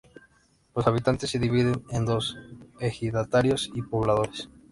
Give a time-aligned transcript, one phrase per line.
[0.75, 2.35] Los habitantes se dividen en dos:
[2.79, 4.49] ejidatarios y pobladores.